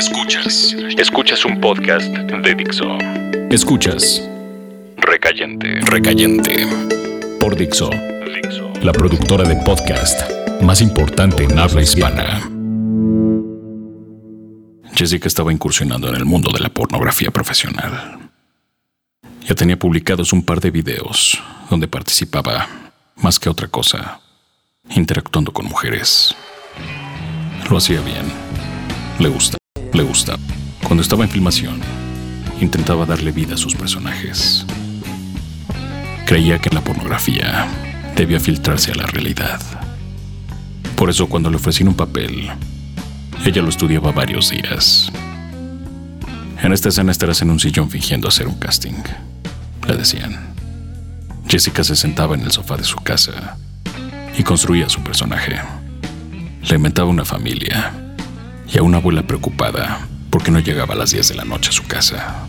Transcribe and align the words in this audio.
Escuchas. 0.00 0.74
Escuchas 0.96 1.44
un 1.44 1.60
podcast 1.60 2.06
de 2.10 2.54
Dixo. 2.54 2.86
Escuchas. 3.50 4.26
Recayente. 4.96 5.78
Recayente. 5.82 6.66
Por 7.38 7.54
Dixo. 7.54 7.90
Dixo. 7.90 8.72
La 8.80 8.92
productora 8.92 9.46
de 9.46 9.56
podcast 9.56 10.22
más 10.62 10.80
importante 10.80 11.44
en 11.44 11.58
habla 11.58 11.82
hispana. 11.82 12.40
Jessica 14.94 15.28
estaba 15.28 15.52
incursionando 15.52 16.08
en 16.08 16.16
el 16.16 16.24
mundo 16.24 16.50
de 16.50 16.60
la 16.60 16.70
pornografía 16.70 17.30
profesional. 17.30 18.30
Ya 19.44 19.54
tenía 19.54 19.78
publicados 19.78 20.32
un 20.32 20.46
par 20.46 20.62
de 20.62 20.70
videos 20.70 21.38
donde 21.68 21.88
participaba, 21.88 22.66
más 23.16 23.38
que 23.38 23.50
otra 23.50 23.68
cosa, 23.68 24.22
interactuando 24.88 25.52
con 25.52 25.66
mujeres. 25.66 26.34
Lo 27.68 27.76
hacía 27.76 28.00
bien. 28.00 28.24
Le 29.18 29.28
gusta, 29.28 29.59
le 29.92 30.02
gusta. 30.02 30.36
Cuando 30.84 31.02
estaba 31.02 31.24
en 31.24 31.30
filmación, 31.30 31.80
intentaba 32.60 33.06
darle 33.06 33.32
vida 33.32 33.54
a 33.54 33.58
sus 33.58 33.74
personajes. 33.74 34.64
Creía 36.26 36.58
que 36.58 36.70
la 36.70 36.80
pornografía 36.80 37.66
debía 38.16 38.40
filtrarse 38.40 38.92
a 38.92 38.94
la 38.94 39.06
realidad. 39.06 39.60
Por 40.96 41.10
eso 41.10 41.28
cuando 41.28 41.50
le 41.50 41.56
ofrecían 41.56 41.88
un 41.88 41.94
papel, 41.94 42.50
ella 43.44 43.62
lo 43.62 43.68
estudiaba 43.68 44.12
varios 44.12 44.50
días. 44.50 45.10
En 46.62 46.72
esta 46.72 46.90
escena 46.90 47.10
estarás 47.10 47.42
en 47.42 47.50
un 47.50 47.58
sillón 47.58 47.90
fingiendo 47.90 48.28
hacer 48.28 48.46
un 48.46 48.56
casting, 48.56 49.02
le 49.88 49.96
decían. 49.96 50.50
Jessica 51.48 51.82
se 51.82 51.96
sentaba 51.96 52.36
en 52.36 52.42
el 52.42 52.52
sofá 52.52 52.76
de 52.76 52.84
su 52.84 52.96
casa 52.98 53.56
y 54.38 54.42
construía 54.44 54.88
su 54.88 55.00
personaje. 55.00 55.58
Le 56.62 56.76
inventaba 56.76 57.08
una 57.08 57.24
familia 57.24 57.92
y 58.72 58.78
a 58.78 58.82
una 58.82 58.98
abuela 58.98 59.22
preocupada 59.22 60.06
porque 60.30 60.50
no 60.50 60.60
llegaba 60.60 60.94
a 60.94 60.96
las 60.96 61.10
10 61.10 61.28
de 61.28 61.34
la 61.34 61.44
noche 61.44 61.70
a 61.70 61.72
su 61.72 61.84
casa. 61.84 62.46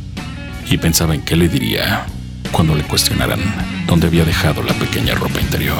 Y 0.69 0.77
pensaba 0.77 1.15
en 1.15 1.21
qué 1.21 1.35
le 1.35 1.49
diría 1.49 2.05
cuando 2.51 2.75
le 2.75 2.83
cuestionaran 2.83 3.39
dónde 3.87 4.07
había 4.07 4.25
dejado 4.25 4.61
la 4.63 4.73
pequeña 4.73 5.15
ropa 5.15 5.39
interior. 5.39 5.77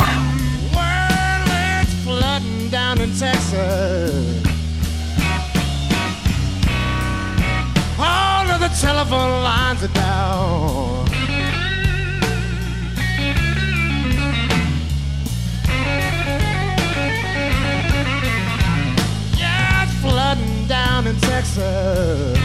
In 21.07 21.15
Texas. 21.21 22.37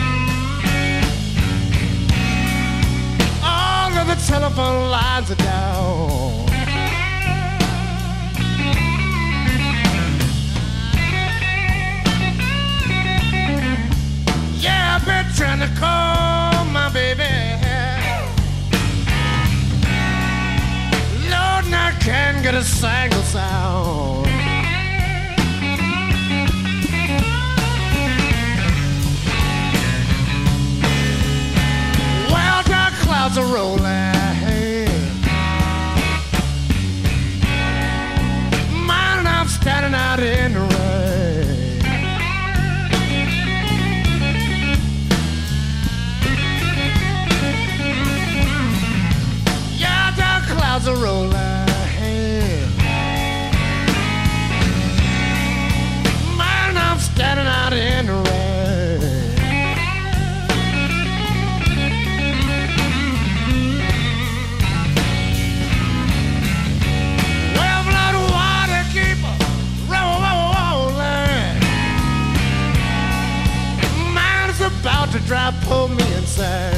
All 3.42 3.92
of 3.92 4.06
the 4.06 4.16
telephone 4.26 4.90
lines 4.90 5.30
are 5.30 5.34
down. 5.34 6.46
Yeah, 14.58 14.96
I've 14.96 15.04
been 15.04 15.26
trying 15.34 15.60
to 15.60 15.68
call 15.78 16.64
my 16.66 16.88
baby. 16.92 17.24
Lord, 21.30 21.64
and 21.66 21.74
I 21.74 21.96
can't 22.00 22.42
get 22.42 22.54
a 22.54 22.64
single 22.64 23.22
sound. 23.22 24.25
a 33.36 33.42
rolling. 33.42 33.85
sad. 76.36 76.75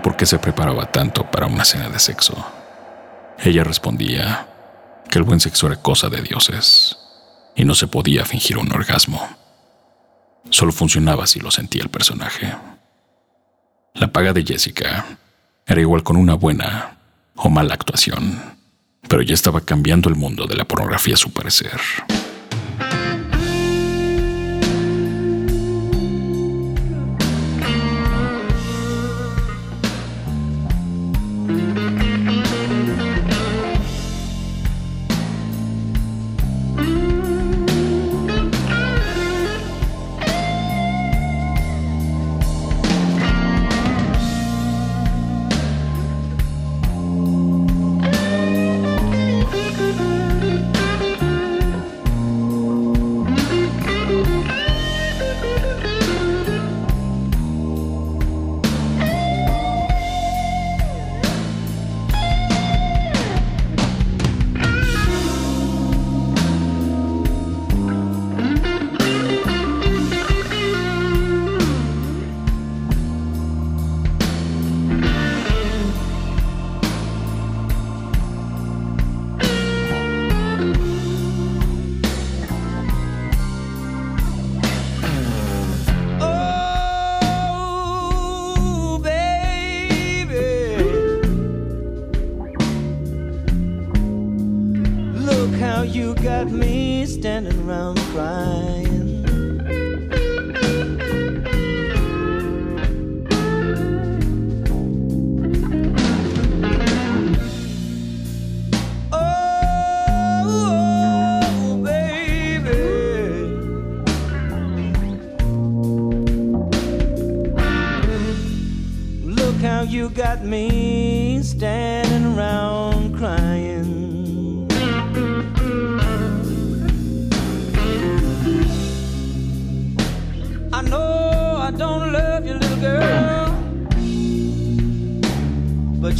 Por 0.00 0.16
qué 0.16 0.26
se 0.26 0.38
preparaba 0.38 0.90
tanto 0.90 1.30
para 1.30 1.46
una 1.46 1.64
cena 1.64 1.88
de 1.88 1.98
sexo, 1.98 2.34
ella 3.38 3.64
respondía 3.64 4.48
que 5.08 5.18
el 5.18 5.24
buen 5.24 5.40
sexo 5.40 5.66
era 5.66 5.76
cosa 5.76 6.08
de 6.08 6.22
dioses 6.22 6.96
y 7.54 7.64
no 7.64 7.74
se 7.74 7.86
podía 7.86 8.24
fingir 8.24 8.58
un 8.58 8.72
orgasmo. 8.72 9.28
Solo 10.50 10.72
funcionaba 10.72 11.26
si 11.26 11.40
lo 11.40 11.50
sentía 11.50 11.82
el 11.82 11.88
personaje. 11.88 12.54
La 13.94 14.08
paga 14.08 14.32
de 14.32 14.44
Jessica 14.44 15.18
era 15.66 15.80
igual 15.80 16.02
con 16.02 16.16
una 16.16 16.34
buena 16.34 16.98
o 17.34 17.48
mala 17.48 17.74
actuación, 17.74 18.58
pero 19.08 19.22
ya 19.22 19.34
estaba 19.34 19.60
cambiando 19.60 20.08
el 20.08 20.14
mundo 20.14 20.46
de 20.46 20.56
la 20.56 20.64
pornografía 20.64 21.14
a 21.14 21.18
su 21.18 21.32
parecer. 21.32 21.80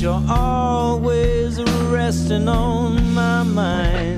You're 0.07 0.23
always 0.29 1.61
resting 1.91 2.49
on 2.49 3.13
my 3.13 3.43
mind. 3.43 4.16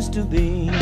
Used 0.00 0.14
to 0.14 0.24
be. 0.24 0.79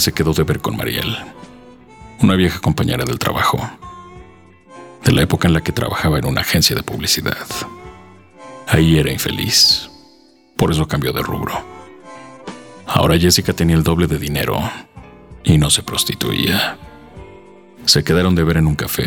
Se 0.00 0.12
quedó 0.12 0.32
de 0.32 0.42
ver 0.42 0.60
con 0.60 0.76
Mariel, 0.76 1.16
una 2.20 2.34
vieja 2.34 2.60
compañera 2.60 3.04
del 3.04 3.18
trabajo, 3.18 3.58
de 5.04 5.12
la 5.12 5.22
época 5.22 5.48
en 5.48 5.54
la 5.54 5.62
que 5.62 5.72
trabajaba 5.72 6.18
en 6.18 6.26
una 6.26 6.40
agencia 6.40 6.74
de 6.74 6.82
publicidad. 6.82 7.46
Ahí 8.66 8.98
era 8.98 9.12
infeliz, 9.12 9.90
por 10.56 10.72
eso 10.72 10.88
cambió 10.88 11.12
de 11.12 11.22
rubro. 11.22 11.64
Ahora 12.86 13.18
Jessica 13.18 13.52
tenía 13.52 13.76
el 13.76 13.82
doble 13.82 14.06
de 14.06 14.18
dinero 14.18 14.58
y 15.44 15.58
no 15.58 15.70
se 15.70 15.82
prostituía. 15.82 16.78
Se 17.84 18.02
quedaron 18.02 18.34
de 18.34 18.44
ver 18.44 18.56
en 18.56 18.66
un 18.66 18.74
café. 18.74 19.06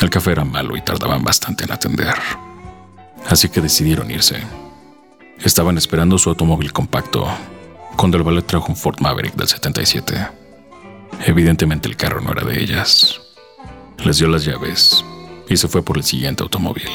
El 0.00 0.10
café 0.10 0.32
era 0.32 0.44
malo 0.44 0.76
y 0.76 0.82
tardaban 0.82 1.22
bastante 1.22 1.64
en 1.64 1.72
atender. 1.72 2.14
Así 3.26 3.48
que 3.48 3.60
decidieron 3.60 4.10
irse. 4.10 4.36
Estaban 5.40 5.78
esperando 5.78 6.18
su 6.18 6.28
automóvil 6.30 6.72
compacto 6.72 7.26
cuando 7.96 8.16
el 8.16 8.22
ballet 8.22 8.46
trajo 8.46 8.68
un 8.68 8.76
Ford 8.76 9.00
Maverick 9.00 9.34
del 9.34 9.48
77. 9.48 10.28
Evidentemente 11.26 11.88
el 11.88 11.96
carro 11.96 12.20
no 12.20 12.32
era 12.32 12.44
de 12.44 12.60
ellas. 12.60 13.20
Les 14.04 14.18
dio 14.18 14.28
las 14.28 14.44
llaves 14.44 15.04
y 15.48 15.56
se 15.56 15.68
fue 15.68 15.82
por 15.82 15.96
el 15.96 16.04
siguiente 16.04 16.42
automóvil. 16.42 16.88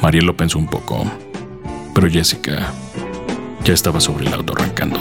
Mariel 0.00 0.26
lo 0.26 0.36
pensó 0.36 0.58
un 0.58 0.68
poco, 0.68 1.04
pero 1.94 2.10
Jessica 2.10 2.72
ya 3.64 3.72
estaba 3.72 4.00
sobre 4.00 4.26
el 4.26 4.34
auto 4.34 4.52
arrancando. 4.52 4.98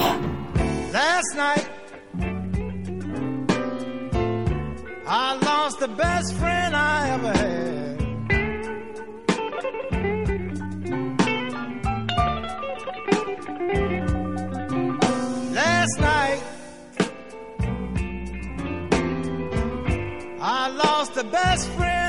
Last 0.91 1.35
night, 1.35 1.67
I 5.07 5.37
lost 5.43 5.79
the 5.79 5.87
best 5.87 6.33
friend 6.39 6.75
I 6.75 7.09
ever 7.09 7.33
had. 7.37 7.84
The 21.15 21.23
best 21.23 21.69
friend 21.69 22.04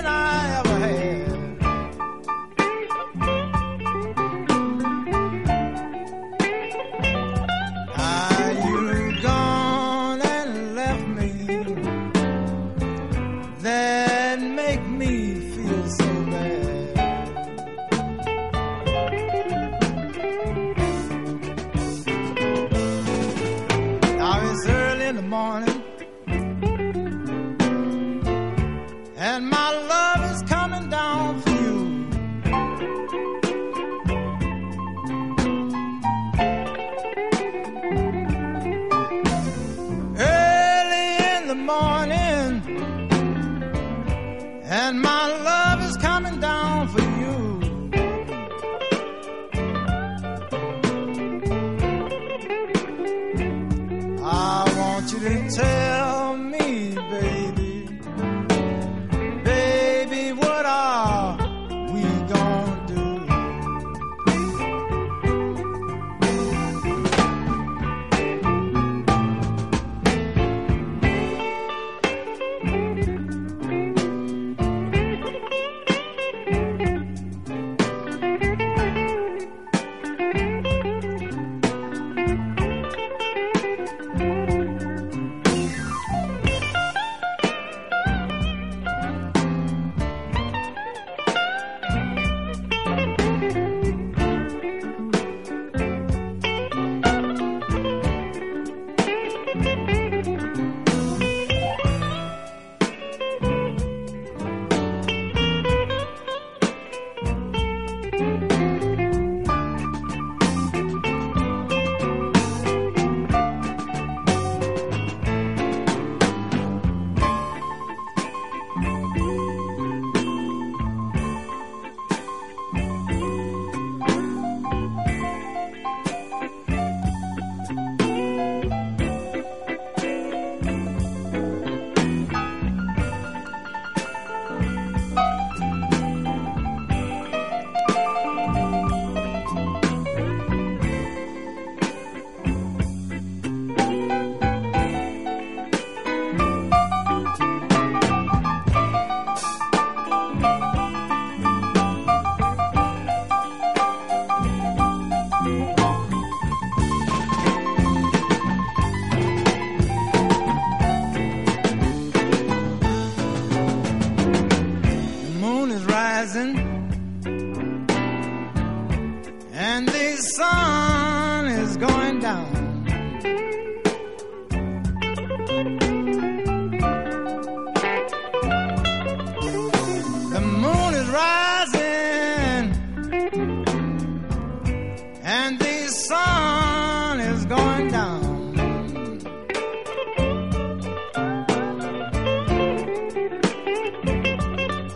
and 185.27 185.59
the 185.59 185.89
sun 185.89 187.19
is 187.19 187.45
going 187.47 187.91
down. 187.91 188.23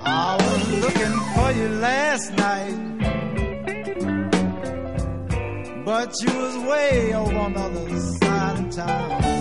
I 0.04 0.36
was 0.40 0.80
looking 0.84 1.16
for 1.34 1.50
you 1.50 1.68
last 1.80 2.32
night, 2.46 2.78
but 5.84 6.14
you 6.22 6.38
was 6.38 6.56
way 6.58 7.12
over 7.12 7.36
on 7.36 7.52
the 7.54 7.60
other 7.60 7.98
side 7.98 8.66
of 8.66 8.70
town. 8.70 9.39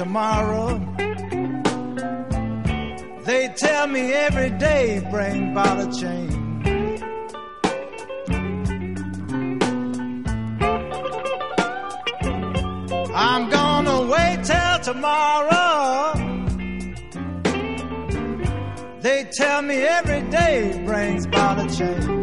Tomorrow. 0.00 0.78
They 3.26 3.52
tell 3.54 3.86
me 3.86 4.00
every 4.14 4.48
day 4.48 5.06
bring 5.10 5.52
about 5.52 5.78
a 5.78 5.88
change. 6.00 7.02
I'm 13.14 13.50
gonna 13.50 13.98
wait 14.14 14.38
till 14.42 14.78
tomorrow. 14.90 16.14
They 19.02 19.28
tell 19.30 19.60
me 19.60 19.82
every 19.82 20.22
day 20.30 20.82
brings 20.86 21.26
about 21.26 21.58
a 21.58 21.76
change. 21.76 22.20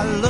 I 0.00 0.29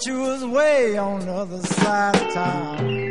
but 0.00 0.06
you 0.06 0.20
was 0.20 0.44
way 0.44 0.96
on 0.96 1.20
the 1.20 1.32
other 1.32 1.60
side 1.60 2.16
of 2.16 2.32
town. 2.32 3.10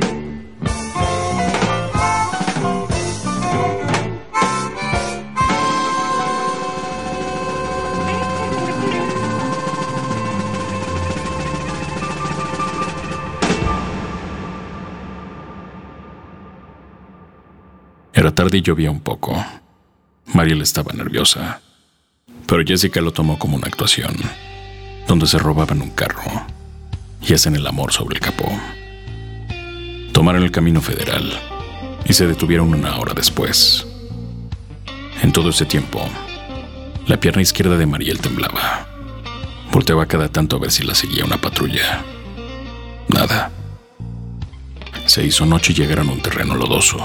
Era 18.14 18.34
tarde 18.34 18.58
y 18.58 18.62
llovía 18.62 18.90
un 18.90 19.00
poco. 19.00 19.36
Mariel 20.34 20.62
estaba 20.62 20.92
nerviosa, 20.94 21.62
pero 22.48 22.64
Jessica 22.66 23.00
lo 23.02 23.12
tomó 23.12 23.38
como 23.38 23.58
una 23.58 23.68
actuación, 23.68 24.16
donde 25.08 25.28
se 25.28 25.38
robaban 25.38 25.82
un 25.82 25.92
carro 25.92 26.24
y 27.30 27.34
hacen 27.34 27.56
el 27.56 27.68
amor 27.68 27.94
sobre 27.94 28.16
el 28.16 28.22
capó. 28.22 28.50
Tomaron 30.12 30.42
el 30.42 30.52
camino 30.52 30.82
federal 30.82 31.32
y 32.06 32.14
se 32.14 32.26
detuvieron 32.26 32.74
una 32.74 32.98
hora 32.98 33.14
después. 33.14 33.86
En 35.22 35.32
todo 35.32 35.50
ese 35.52 35.66
tiempo, 35.66 36.02
la 37.06 37.20
pierna 37.20 37.44
izquierda 37.44 37.78
de 37.78 37.86
Mariel 37.86 38.20
temblaba. 38.20 38.88
Volteaba 39.72 40.08
cada 40.08 40.30
tanto 40.30 40.56
a 40.56 40.60
ver 40.60 40.72
si 40.72 40.84
la 40.84 40.96
seguía 40.96 41.24
una 41.24 41.38
patrulla. 41.38 42.04
Nada. 43.08 43.52
Se 45.06 45.24
hizo 45.24 45.46
noche 45.46 45.74
y 45.74 45.76
llegaron 45.76 46.10
a 46.10 46.14
un 46.14 46.22
terreno 46.22 46.56
lodoso. 46.56 46.98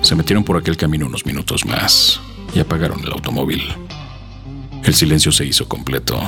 Se 0.00 0.14
metieron 0.14 0.44
por 0.44 0.56
aquel 0.56 0.78
camino 0.78 1.06
unos 1.06 1.26
minutos 1.26 1.66
más 1.66 2.20
y 2.54 2.60
apagaron 2.60 3.00
el 3.00 3.12
automóvil. 3.12 3.62
El 4.82 4.94
silencio 4.94 5.30
se 5.30 5.44
hizo 5.44 5.68
completo 5.68 6.18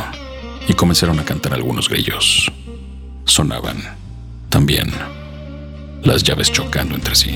y 0.69 0.75
comenzaron 0.75 1.19
a 1.21 1.25
cantar 1.25 1.55
algunos 1.55 1.89
grillos. 1.89 2.53
Sonaban, 3.25 3.83
también, 4.49 4.93
las 6.03 6.23
llaves 6.23 6.51
chocando 6.51 6.95
entre 6.95 7.15
sí. 7.15 7.35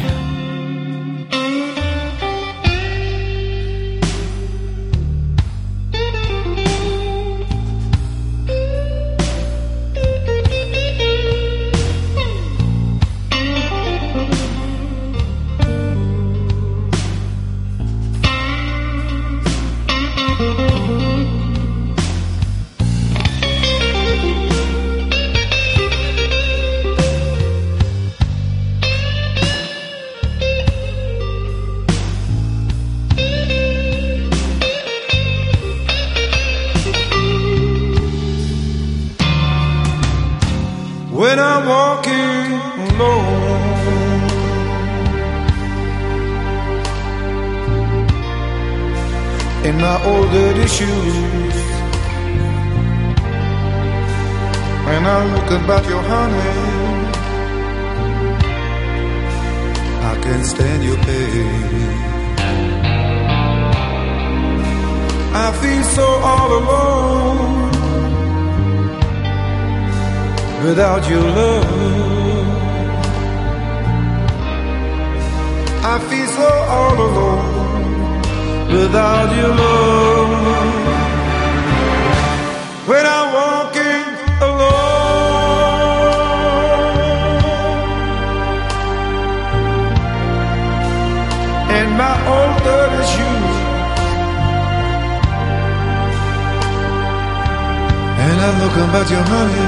And 98.56 98.62
I 98.62 98.64
look 98.64 98.76
about 98.88 99.10
your 99.10 99.24
honey. 99.32 99.66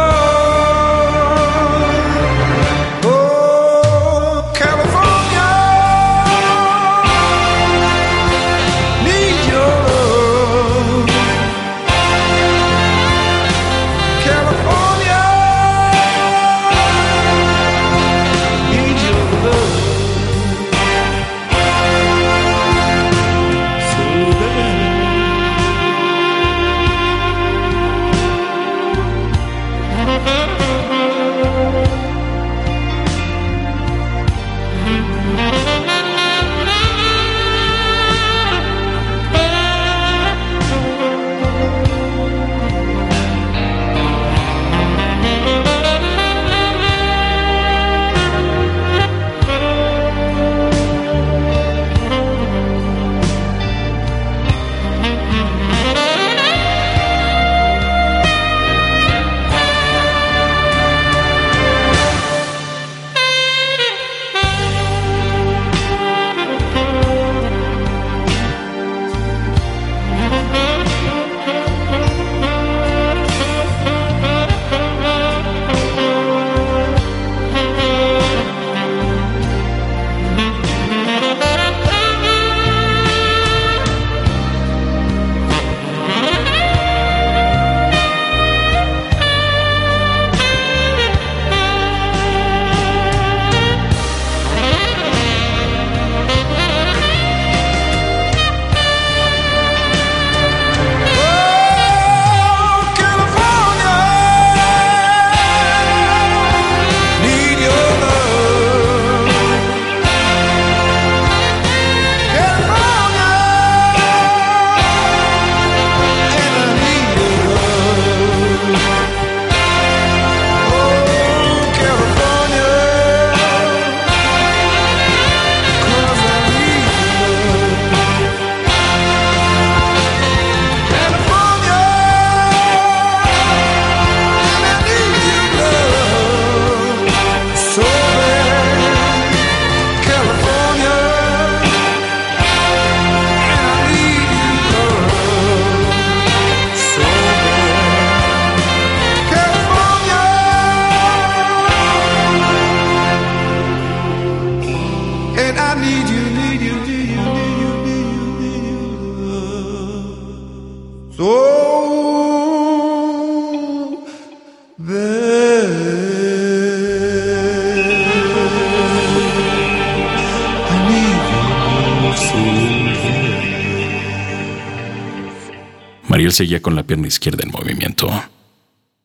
seguía 176.42 176.60
con 176.60 176.76
la 176.76 176.82
pierna 176.82 177.06
izquierda 177.06 177.44
en 177.44 177.52
movimiento, 177.52 178.10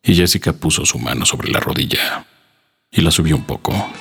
y 0.01 0.15
Jessica 0.15 0.53
puso 0.53 0.87
su 0.87 0.97
mano 0.97 1.23
sobre 1.23 1.51
la 1.51 1.59
rodilla 1.59 2.25
y 2.89 3.01
la 3.01 3.11
subió 3.11 3.35
un 3.35 3.43
poco, 3.43 3.91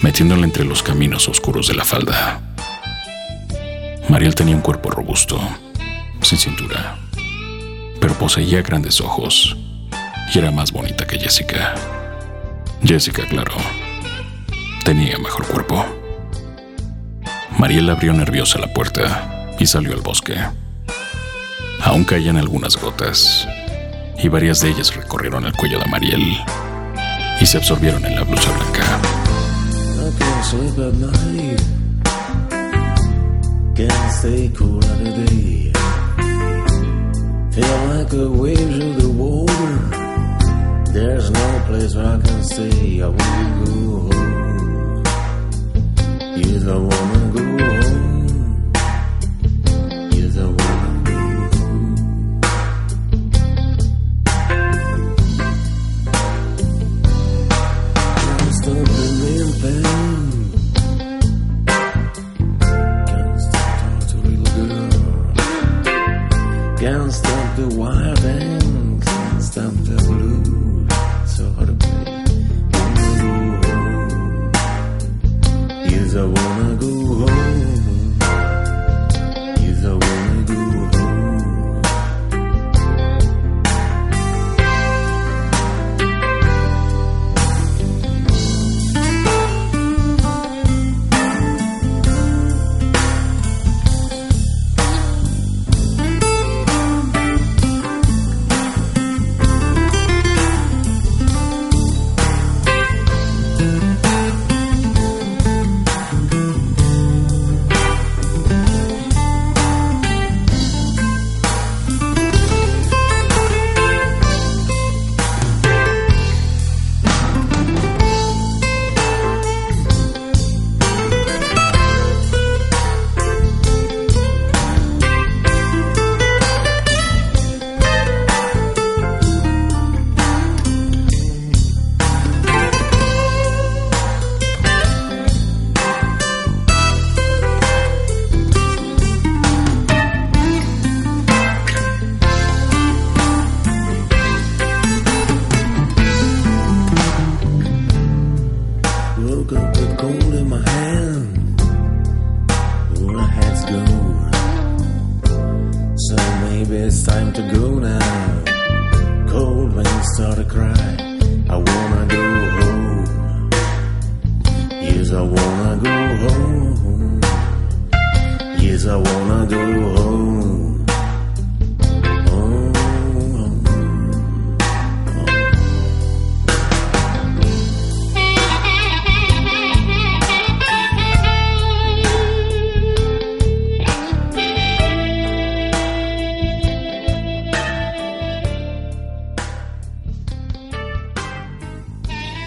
metiéndola 0.00 0.44
entre 0.44 0.64
los 0.64 0.80
caminos 0.80 1.28
oscuros 1.28 1.66
de 1.66 1.74
la 1.74 1.84
falda. 1.84 2.40
Mariel 4.08 4.36
tenía 4.36 4.54
un 4.54 4.62
cuerpo 4.62 4.92
robusto, 4.92 5.40
sin 6.22 6.38
cintura, 6.38 6.96
pero 8.00 8.14
poseía 8.14 8.62
grandes 8.62 9.00
ojos 9.00 9.56
y 10.32 10.38
era 10.38 10.52
más 10.52 10.70
bonita 10.70 11.04
que 11.04 11.18
Jessica. 11.18 11.74
Jessica, 12.84 13.26
claro, 13.26 13.56
tenía 14.84 15.18
mejor 15.18 15.48
cuerpo. 15.48 15.84
Mariel 17.58 17.90
abrió 17.90 18.12
nerviosa 18.12 18.60
la 18.60 18.72
puerta 18.72 19.48
y 19.58 19.66
salió 19.66 19.94
al 19.94 20.00
bosque. 20.00 20.36
Aún 21.82 22.04
caían 22.04 22.36
algunas 22.36 22.76
gotas, 22.76 23.46
y 24.18 24.28
varias 24.28 24.60
de 24.60 24.70
ellas 24.70 24.94
recorrieron 24.94 25.44
el 25.44 25.52
cuello 25.52 25.78
de 25.78 25.86
Mariel 25.86 26.36
y 27.40 27.46
se 27.46 27.58
absorbieron 27.58 28.04
en 28.04 28.16
la 28.16 28.22
blusa 28.24 28.50
blanca. 28.52 29.00
I 46.68 47.75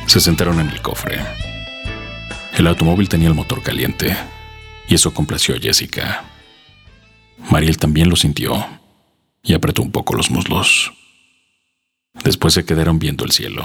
Se 0.09 0.19
sentaron 0.19 0.59
en 0.59 0.71
el 0.71 0.81
cofre. 0.81 1.23
El 2.53 2.65
automóvil 2.65 3.07
tenía 3.07 3.27
el 3.27 3.35
motor 3.35 3.61
caliente 3.61 4.17
y 4.87 4.95
eso 4.95 5.13
complació 5.13 5.55
a 5.55 5.59
Jessica. 5.59 6.25
Mariel 7.51 7.77
también 7.77 8.09
lo 8.09 8.15
sintió 8.15 8.65
y 9.43 9.53
apretó 9.53 9.83
un 9.83 9.91
poco 9.91 10.15
los 10.15 10.31
muslos. 10.31 10.91
Después 12.23 12.55
se 12.55 12.65
quedaron 12.65 12.97
viendo 12.97 13.23
el 13.23 13.31
cielo. 13.31 13.63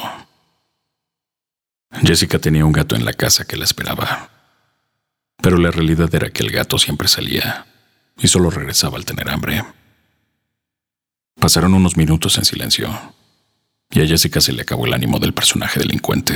Jessica 2.02 2.38
tenía 2.38 2.66
un 2.66 2.72
gato 2.72 2.94
en 2.94 3.06
la 3.06 3.14
casa 3.14 3.46
que 3.46 3.56
la 3.56 3.64
esperaba, 3.64 4.28
pero 5.38 5.56
la 5.56 5.70
realidad 5.70 6.14
era 6.14 6.28
que 6.28 6.42
el 6.42 6.50
gato 6.50 6.76
siempre 6.76 7.08
salía 7.08 7.64
y 8.18 8.28
solo 8.28 8.50
regresaba 8.50 8.98
al 8.98 9.06
tener 9.06 9.30
hambre. 9.30 9.64
Pasaron 11.40 11.72
unos 11.72 11.96
minutos 11.96 12.36
en 12.36 12.44
silencio 12.44 13.14
y 13.90 14.02
a 14.02 14.06
Jessica 14.06 14.40
se 14.40 14.52
le 14.52 14.62
acabó 14.62 14.86
el 14.86 14.94
ánimo 14.94 15.18
del 15.18 15.32
personaje 15.32 15.80
delincuente. 15.80 16.34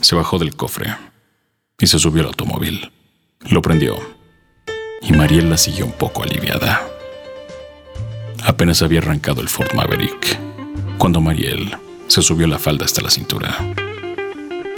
Se 0.00 0.14
bajó 0.14 0.38
del 0.38 0.54
cofre 0.56 0.94
y 1.78 1.86
se 1.86 1.98
subió 1.98 2.22
al 2.22 2.28
automóvil. 2.28 2.92
Lo 3.50 3.62
prendió 3.62 3.98
y 5.00 5.12
Mariel 5.12 5.50
la 5.50 5.56
siguió 5.56 5.86
un 5.86 5.92
poco 5.92 6.22
aliviada. 6.22 6.82
Apenas 8.44 8.82
había 8.82 9.00
arrancado 9.00 9.40
el 9.40 9.48
Ford 9.48 9.72
Maverick 9.74 10.38
cuando 10.98 11.20
Mariel 11.20 11.76
se 12.08 12.22
subió 12.22 12.46
la 12.46 12.58
falda 12.58 12.84
hasta 12.84 13.02
la 13.02 13.10
cintura. 13.10 13.56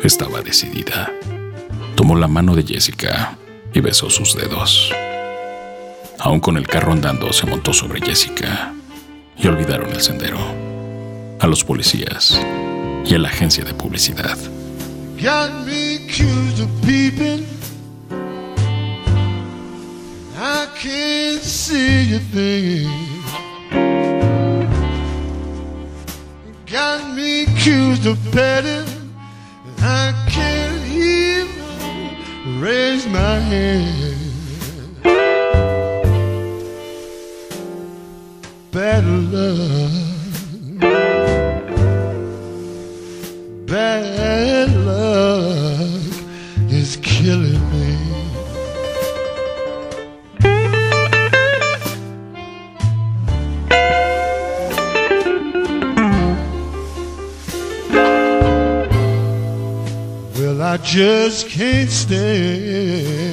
Estaba 0.02 0.40
decidida. 0.42 1.12
Tomó 1.94 2.16
la 2.16 2.28
mano 2.28 2.54
de 2.54 2.62
Jessica 2.62 3.36
y 3.72 3.80
besó 3.80 4.10
sus 4.10 4.36
dedos. 4.36 4.92
Aún 6.18 6.40
con 6.40 6.56
el 6.56 6.66
carro 6.66 6.92
andando, 6.92 7.32
se 7.32 7.46
montó 7.46 7.72
sobre 7.72 8.00
Jessica 8.00 8.72
y 9.36 9.46
olvidaron 9.46 9.90
el 9.90 10.00
sendero, 10.00 10.38
a 11.40 11.46
los 11.46 11.64
policías 11.64 12.40
y 13.04 13.14
a 13.14 13.18
la 13.18 13.28
agencia 13.28 13.64
de 13.64 13.74
publicidad. 13.74 14.38
Raise 32.64 33.06
my 33.06 33.38
hand. 33.40 33.74
Bad 43.66 44.70
luck 44.86 46.12
is 46.70 46.96
killing 47.02 47.64
me. 47.72 47.96
Well, 60.36 60.60
I 60.62 60.76
just 60.78 61.48
can't 61.48 61.90
stand 61.90 63.24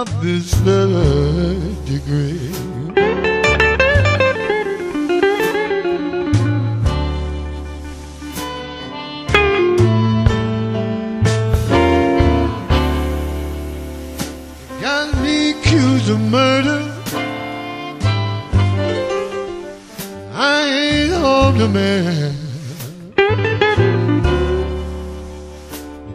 of 0.00 0.22
this 0.22 0.52
third 0.56 1.84
degree. 1.86 2.52
Got 14.82 15.16
me 15.22 15.52
accused 15.52 16.10
of 16.10 16.20
murder. 16.20 16.82
I 20.34 20.62
ain't 20.68 21.14
harmed 21.14 21.62
a 21.62 21.68
man. 21.68 22.34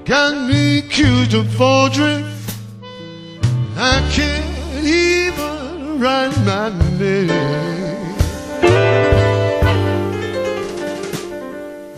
Got 0.06 0.48
me 0.48 0.78
accused 0.78 1.34
of 1.34 1.52
forgery. 1.56 2.31
I 3.84 4.00
can't 4.12 4.86
even 4.86 6.00
write 6.00 6.38
my 6.46 6.70
name. 7.00 7.28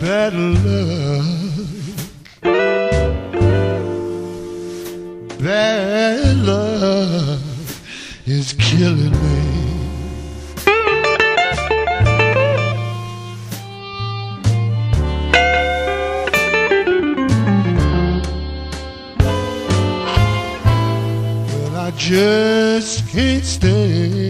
Bad 0.00 0.32
luck. 0.32 1.26
Bad 5.38 6.36
luck 6.38 7.40
is 8.24 8.54
killing 8.54 9.10
me. 9.10 9.33
Just 22.06 23.08
can't 23.08 23.42
stand 23.42 24.23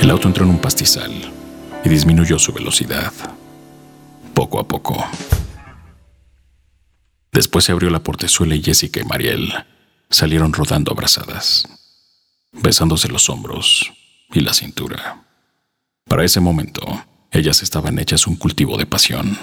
El 0.00 0.10
auto 0.10 0.28
entró 0.28 0.44
en 0.44 0.50
un 0.50 0.58
pastizal 0.58 1.12
y 1.84 1.88
disminuyó 1.88 2.38
su 2.38 2.54
velocidad, 2.54 3.12
poco 4.32 4.58
a 4.58 4.66
poco. 4.66 5.04
Después 7.30 7.66
se 7.66 7.72
abrió 7.72 7.90
la 7.90 8.02
portezuela 8.02 8.54
y 8.54 8.62
Jessica 8.62 9.00
y 9.00 9.04
Mariel 9.04 9.52
salieron 10.08 10.54
rodando 10.54 10.90
abrazadas, 10.90 11.68
besándose 12.52 13.08
los 13.08 13.28
hombros 13.28 13.92
y 14.32 14.40
la 14.40 14.54
cintura. 14.54 15.22
Para 16.08 16.24
ese 16.24 16.40
momento, 16.40 16.82
ellas 17.30 17.62
estaban 17.62 17.98
hechas 17.98 18.26
un 18.26 18.36
cultivo 18.36 18.78
de 18.78 18.86
pasión 18.86 19.38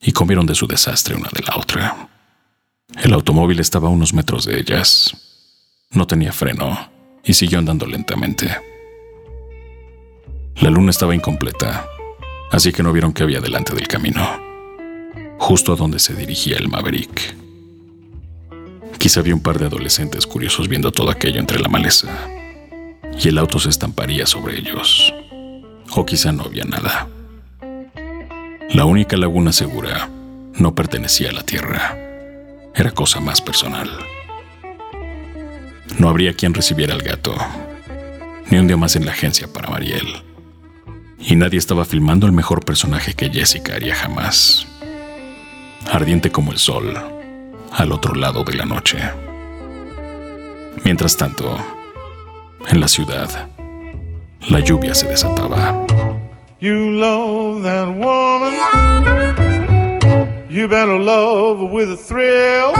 y 0.00 0.10
comieron 0.10 0.44
de 0.44 0.56
su 0.56 0.66
desastre 0.66 1.14
una 1.14 1.30
de 1.32 1.42
la 1.42 1.56
otra. 1.56 2.08
El 3.02 3.12
automóvil 3.12 3.60
estaba 3.60 3.88
a 3.88 3.92
unos 3.92 4.12
metros 4.12 4.44
de 4.44 4.58
ellas. 4.58 5.14
No 5.92 6.06
tenía 6.06 6.32
freno 6.32 6.90
y 7.24 7.34
siguió 7.34 7.60
andando 7.60 7.86
lentamente. 7.86 8.77
La 10.60 10.70
luna 10.70 10.90
estaba 10.90 11.14
incompleta, 11.14 11.86
así 12.50 12.72
que 12.72 12.82
no 12.82 12.92
vieron 12.92 13.12
qué 13.12 13.22
había 13.22 13.40
delante 13.40 13.76
del 13.76 13.86
camino, 13.86 14.26
justo 15.38 15.72
a 15.72 15.76
donde 15.76 16.00
se 16.00 16.14
dirigía 16.14 16.56
el 16.56 16.66
Maverick. 16.66 17.36
Quizá 18.98 19.20
había 19.20 19.36
un 19.36 19.40
par 19.40 19.60
de 19.60 19.66
adolescentes 19.66 20.26
curiosos 20.26 20.66
viendo 20.66 20.90
todo 20.90 21.12
aquello 21.12 21.38
entre 21.38 21.60
la 21.60 21.68
maleza, 21.68 22.08
y 23.16 23.28
el 23.28 23.38
auto 23.38 23.60
se 23.60 23.68
estamparía 23.68 24.26
sobre 24.26 24.58
ellos. 24.58 25.14
O 25.92 26.04
quizá 26.04 26.32
no 26.32 26.42
había 26.42 26.64
nada. 26.64 27.06
La 28.70 28.84
única 28.84 29.16
laguna 29.16 29.52
segura 29.52 30.10
no 30.54 30.74
pertenecía 30.74 31.30
a 31.30 31.34
la 31.34 31.44
tierra. 31.44 31.96
Era 32.74 32.90
cosa 32.90 33.20
más 33.20 33.40
personal. 33.40 33.88
No 36.00 36.08
habría 36.08 36.34
quien 36.34 36.52
recibiera 36.52 36.94
al 36.94 37.02
gato, 37.02 37.36
ni 38.50 38.58
un 38.58 38.66
día 38.66 38.76
más 38.76 38.96
en 38.96 39.06
la 39.06 39.12
agencia 39.12 39.46
para 39.52 39.70
Mariel 39.70 40.27
y 41.18 41.36
nadie 41.36 41.58
estaba 41.58 41.84
filmando 41.84 42.26
el 42.26 42.32
mejor 42.32 42.64
personaje 42.64 43.14
que 43.14 43.30
Jessica 43.30 43.74
haría 43.74 43.94
jamás. 43.94 44.66
Ardiente 45.90 46.30
como 46.30 46.52
el 46.52 46.58
sol, 46.58 46.94
al 47.72 47.92
otro 47.92 48.14
lado 48.14 48.44
de 48.44 48.54
la 48.54 48.64
noche. 48.64 48.98
Mientras 50.84 51.16
tanto, 51.16 51.56
en 52.68 52.80
la 52.80 52.88
ciudad, 52.88 53.48
la 54.48 54.60
lluvia 54.60 54.94
se 54.94 55.08
desataba. 55.08 55.86
You 56.60 56.90
love 56.90 57.62
that 57.62 57.88
woman. 57.88 58.54
You 60.50 60.66
better 60.66 60.98
love 60.98 61.60
with 61.70 61.90
a 61.90 61.96
thrill. 61.96 62.72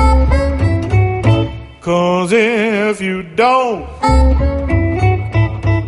Cause 1.80 2.32
if 2.32 3.00
you 3.00 3.22
don't, 3.36 3.86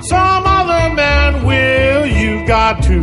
some 0.03 0.45
other 0.47 0.95
man 0.95 1.45
will. 1.45 2.07
You 2.07 2.47
got 2.47 2.83
to 2.85 3.01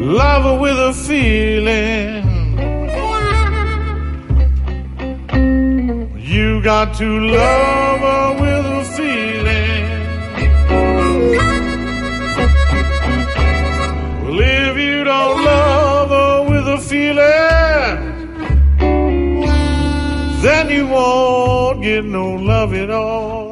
love 0.00 0.44
her 0.44 0.58
with 0.60 0.78
a 0.78 0.92
feeling. 0.92 2.24
You 6.18 6.62
got 6.62 6.94
to 6.94 7.20
love 7.20 8.00
her 8.00 8.32
with 8.42 8.66
a 8.66 8.84
feeling. 8.96 9.84
Well, 14.24 14.40
if 14.40 14.76
you 14.76 15.04
don't 15.04 15.44
love 15.44 16.08
her 16.10 16.50
with 16.50 16.66
a 16.68 16.78
feeling, 16.78 17.96
then 20.42 20.68
you 20.70 20.86
won't 20.88 21.82
get 21.82 22.04
no 22.04 22.32
love 22.34 22.74
at 22.74 22.90
all. 22.90 23.43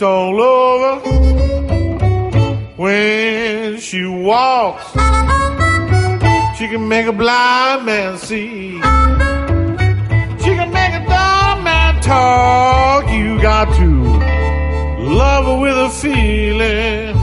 Shakes 0.00 0.02
all 0.02 0.40
over 0.40 1.00
when 2.76 3.78
she 3.78 4.04
walks. 4.06 4.90
She 6.58 6.68
can 6.68 6.88
make 6.88 7.06
a 7.06 7.12
blind 7.12 7.86
man 7.86 8.18
see. 8.18 8.72
She 10.42 10.50
can 10.56 10.72
make 10.72 10.94
a 10.94 11.04
dumb 11.06 11.64
man 11.64 12.00
talk, 12.02 13.10
you 13.10 13.40
got 13.40 13.74
to 13.76 13.90
love 15.20 15.44
her 15.46 15.58
with 15.60 15.76
a 15.76 15.90
feeling. 15.90 17.16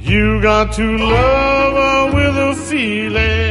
You 0.00 0.42
got 0.42 0.72
to 0.74 0.98
love 0.98 1.74
her 1.74 2.16
with 2.16 2.36
a 2.36 2.54
feeling. 2.68 3.49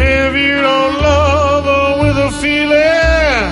Live 0.00 0.34
you 0.34 0.62
don't 0.62 0.94
love 1.02 1.64
her 1.74 1.90
with 2.02 2.16
a 2.28 2.30
feeling, 2.40 3.48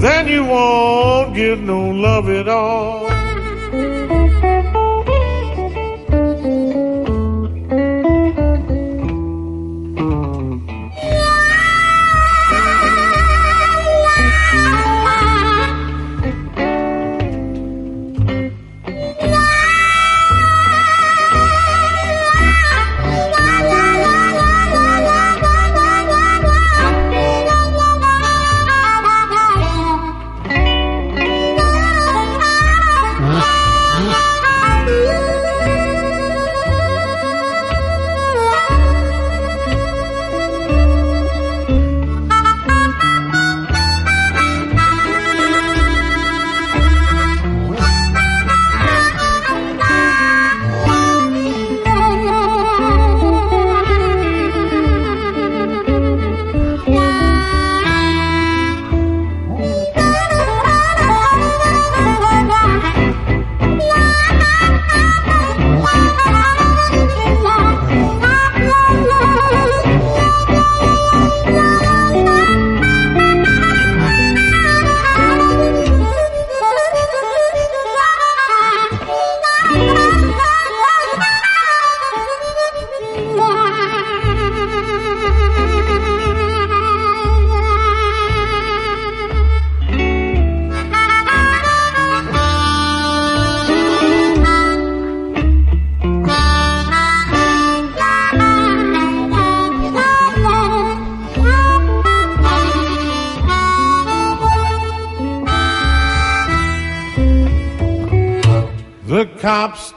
then 0.00 0.28
you 0.28 0.44
won't 0.44 1.34
get 1.34 1.58
no 1.58 1.80
love 1.90 2.28
at 2.28 2.48
all. 2.48 3.07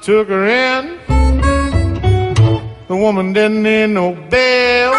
Took 0.02 0.30
her 0.30 0.46
in. 0.48 0.98
The 2.88 2.96
woman 2.96 3.34
didn't 3.34 3.62
need 3.62 3.88
no 3.88 4.14
bail. 4.30 4.94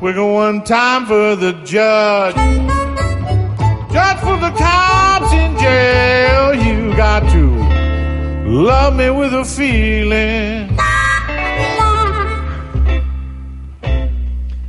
We 0.00 0.12
go 0.14 0.32
one 0.32 0.64
time 0.64 1.04
for 1.04 1.36
the 1.36 1.52
judge. 1.62 2.34
Judge 3.92 4.18
for 4.20 4.38
the 4.38 4.50
cops 4.56 5.32
in 5.34 5.58
jail. 5.58 6.54
You 6.54 6.96
got 6.96 7.30
to 7.32 7.44
love 8.48 8.96
me 8.96 9.10
with 9.10 9.34
a 9.34 9.44
feeling. 9.44 10.70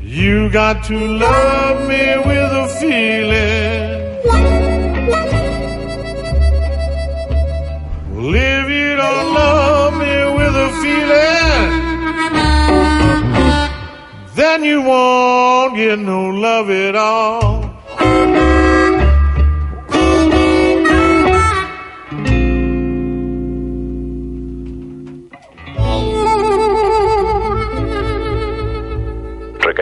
You 0.02 0.50
got 0.50 0.84
to 0.86 0.98
love 0.98 1.88
me 1.88 2.15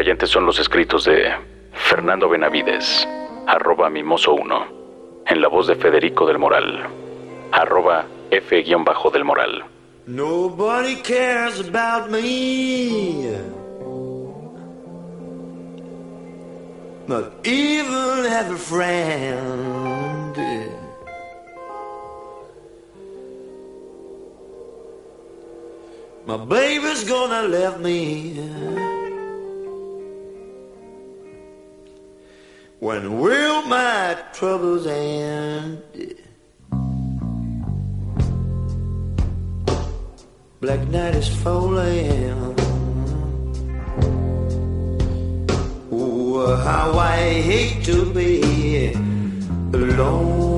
Recayentes 0.03 0.31
son 0.31 0.45
los 0.45 0.59
escritos 0.59 1.05
de 1.05 1.31
Fernando 1.71 2.27
Benavides, 2.27 3.07
arroba 3.47 3.89
mimoso 3.89 4.33
1, 4.33 4.67
en 5.27 5.41
la 5.41 5.47
voz 5.47 5.67
de 5.67 5.75
Federico 5.75 6.25
del 6.25 6.39
Moral, 6.39 6.89
arroba 7.53 8.05
F-del 8.29 9.23
Moral. 9.23 9.63
Nobody 10.05 10.97
cares 10.97 11.61
about 11.61 12.11
me. 12.11 13.31
Not 17.07 17.47
even 17.47 18.25
have 18.25 18.51
a 18.51 18.57
friend. 18.57 20.35
My 26.27 26.37
baby's 26.43 27.05
gonna 27.05 27.43
leave 27.43 27.79
me. 27.79 28.82
When 32.83 33.17
will 33.17 33.61
my 33.61 34.17
troubles 34.33 34.85
end? 34.85 35.81
Black 40.59 40.81
night 40.89 41.15
is 41.15 41.29
falling. 41.29 42.55
Oh, 45.93 46.55
how 46.57 46.99
I 46.99 47.19
hate 47.49 47.85
to 47.85 48.03
be 48.11 48.91
alone. 49.71 50.52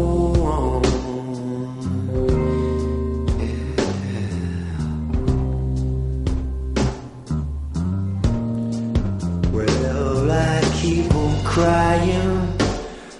Crying 11.55 12.51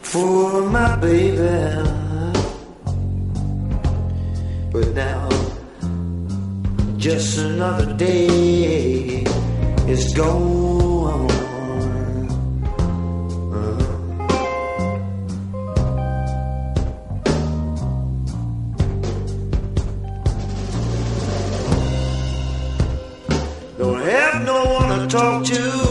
for 0.01 0.69
my 0.69 0.97
baby. 0.97 1.39
But 4.73 4.87
now 4.93 5.29
just 6.97 7.37
another 7.37 7.93
day 7.93 9.23
is 9.87 10.13
gone. 10.13 11.29
Don't 23.77 24.01
have 24.01 24.45
no 24.45 24.59
one 24.79 24.99
to 24.99 25.07
talk 25.07 25.45
to 25.45 25.53
to 25.55 25.84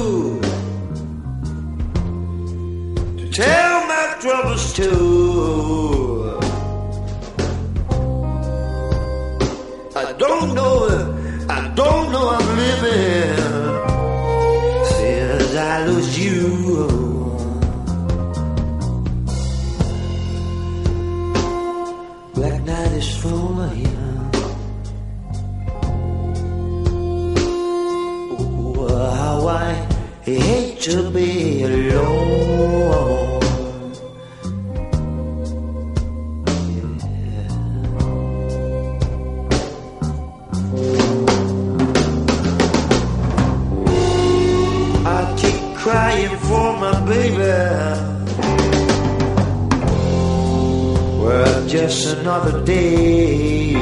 too. 4.75 6.39
I 9.95 10.13
don't 10.19 10.55
know, 10.55 10.75
I 11.49 11.73
don't 11.75 12.13
know 12.13 12.29
I'm 12.37 12.49
living 12.63 13.37
since 14.87 15.55
I 15.55 15.87
lose 15.87 16.19
you. 16.19 16.65
is 22.97 23.17
full 23.17 23.61
of 23.61 23.73
him. 23.73 24.31
Oh, 28.39 29.11
how 29.19 29.49
I 29.49 29.75
hate 30.23 30.81
to 30.83 31.11
be 31.11 31.63
alone. 31.63 33.34
Just 51.95 52.17
another 52.17 52.65
day. 52.65 53.73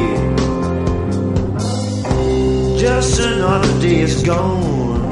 Just 2.78 3.20
another 3.20 3.80
day 3.80 4.00
is 4.00 4.22
gone. 4.22 5.10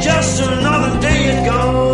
Just 0.00 0.42
another 0.42 1.00
day 1.02 1.24
is 1.32 1.46
gone. 1.46 1.91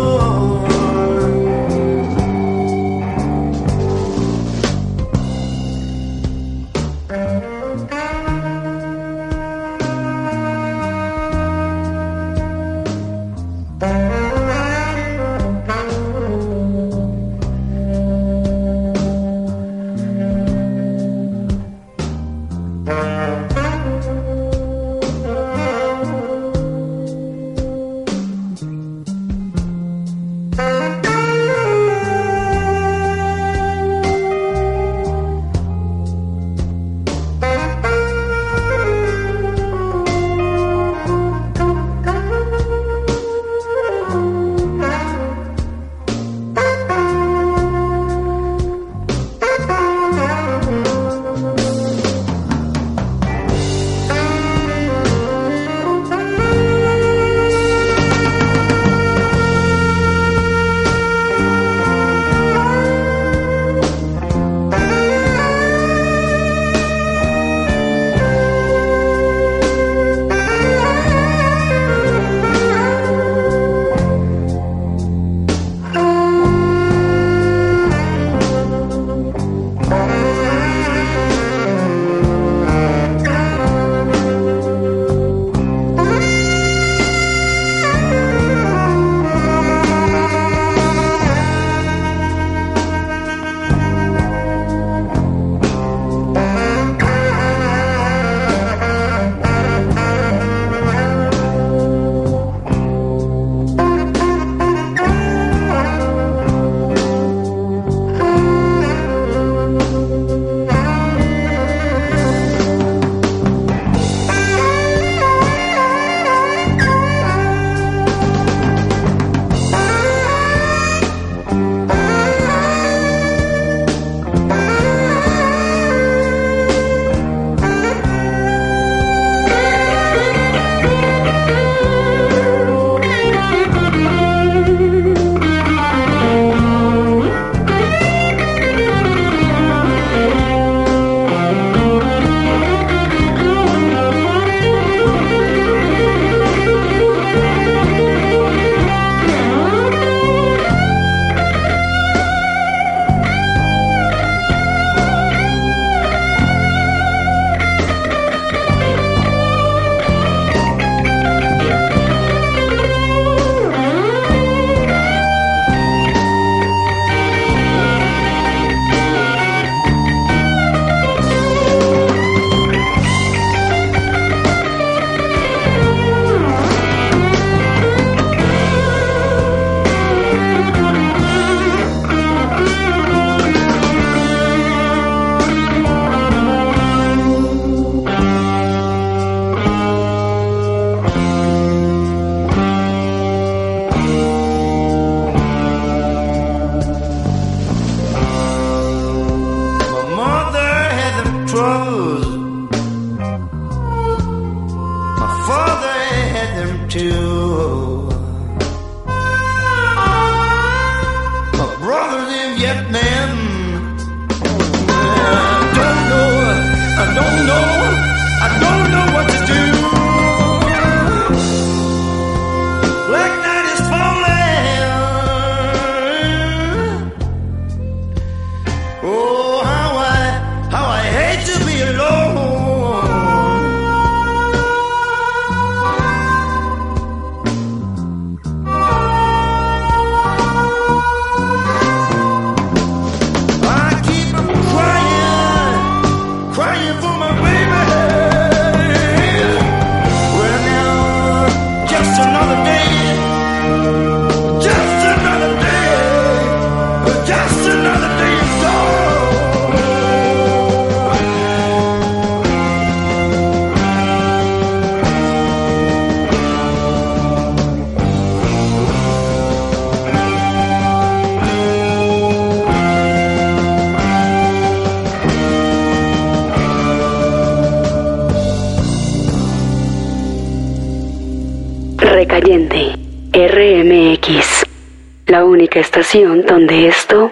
La 285.39 285.45
única 285.45 285.79
estación 285.79 286.45
donde 286.45 286.89
esto 286.89 287.31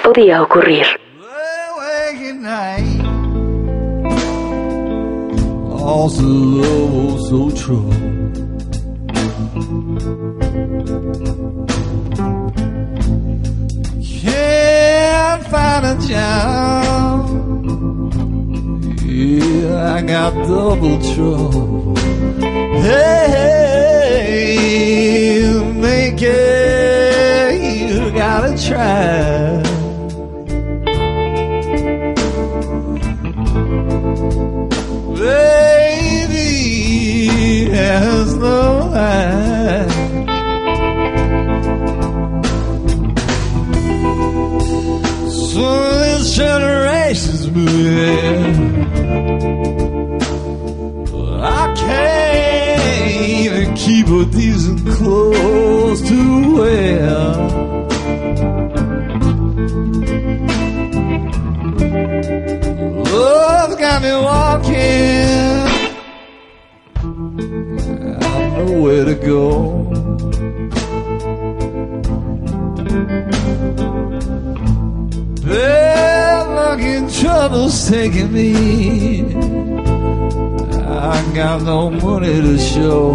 podía 0.00 0.40
ocurrir. 0.40 0.86
Yeah, 19.16 19.96
I 19.96 20.02
got 20.02 20.34
double 20.46 20.98
trouble. 21.14 21.94
Hey, 22.82 23.54
try. 28.66 29.62
Baby 36.34 36.50
has 37.70 38.34
no 38.36 38.90
eye. 38.94 39.86
So 45.28 45.66
this 46.00 46.34
generation's 46.34 47.50
moving. 47.50 48.84
I 51.42 51.74
can't 51.76 52.82
even 53.28 53.74
keep 53.74 54.06
a 54.06 54.24
decent 54.24 54.88
clothes 54.88 56.00
to 56.08 56.56
wear. 56.56 57.63
Love's 63.14 63.76
got 63.76 64.02
me 64.02 64.12
walking. 64.12 65.64
I 68.22 68.50
know 68.56 68.72
where 68.82 69.04
to 69.04 69.14
go. 69.14 69.84
Bad 75.46 76.44
luck 76.56 76.80
and 76.80 77.08
trouble's 77.12 77.88
taking 77.88 78.32
me. 78.32 78.50
I 80.82 81.32
got 81.34 81.62
no 81.62 81.90
money 81.90 82.40
to 82.42 82.58
show. 82.58 83.14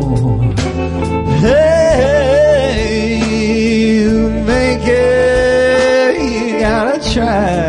Hey, 1.42 2.80
make 4.46 4.88
it, 4.88 6.22
you 6.32 6.60
gotta 6.60 7.00
try. 7.14 7.69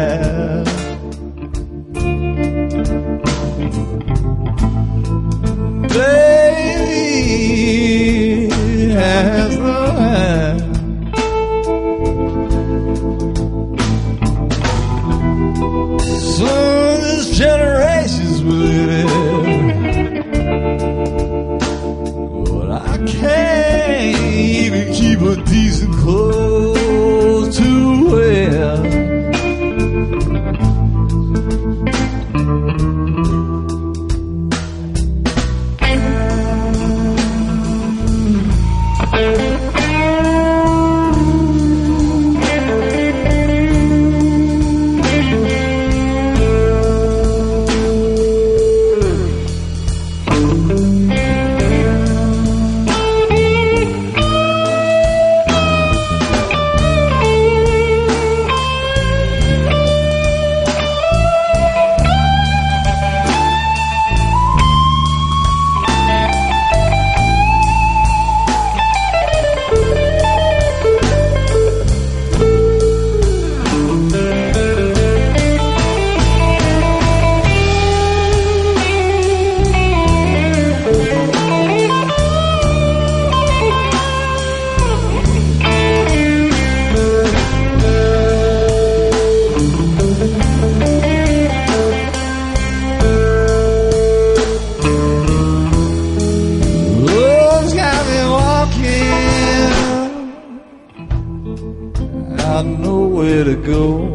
Know 103.44 103.50
where 103.50 103.54
to 103.54 103.62
go. 103.66 104.14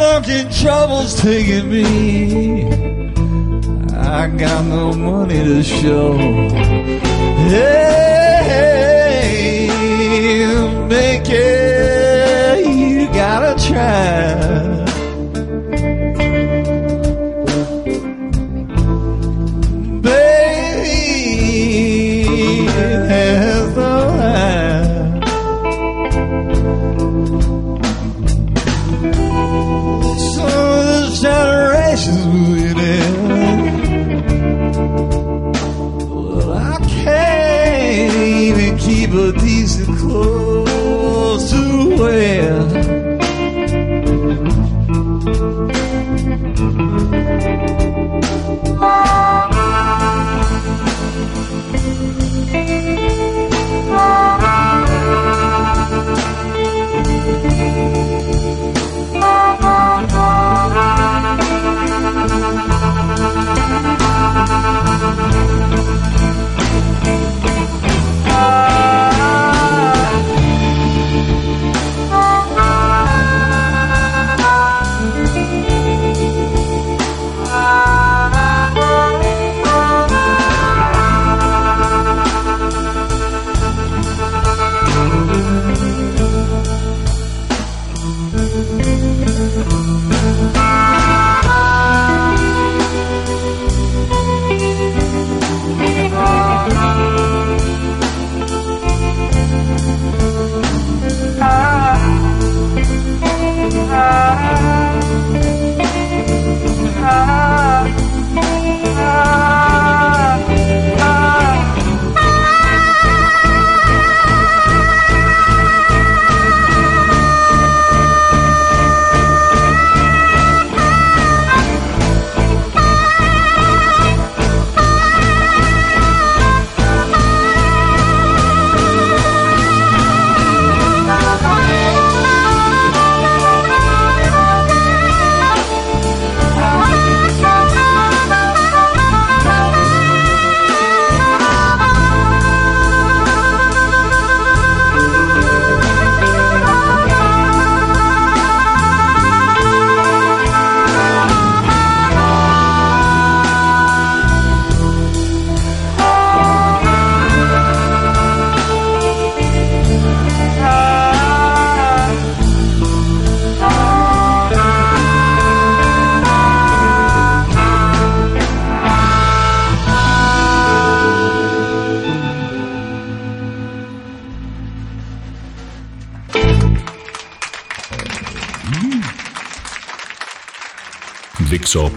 Luck 0.00 0.28
and 0.28 0.52
trouble's 0.54 1.20
taking 1.20 1.70
me. 1.70 2.64
I 3.94 4.28
got 4.28 4.64
no 4.66 4.92
money 4.92 5.42
to 5.44 5.62
show. 5.62 6.18
Hey, 7.48 8.48
make 10.88 11.28
it, 11.28 12.66
you 12.66 13.06
gotta 13.06 13.54
try. 13.66 14.61